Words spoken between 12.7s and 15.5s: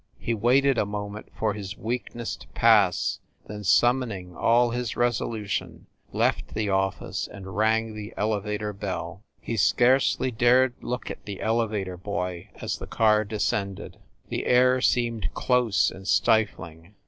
the car descended. The air seemed